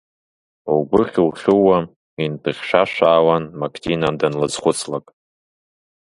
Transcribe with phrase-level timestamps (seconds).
[0.75, 1.77] Лгәы хьу-хьууа
[2.23, 5.05] инҭыхьшәашәаауан, Мактина данлызхуцлак.